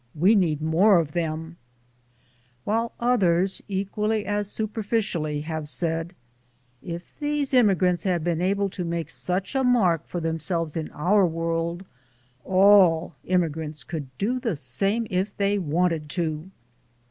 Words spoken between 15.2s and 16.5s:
they wanted to."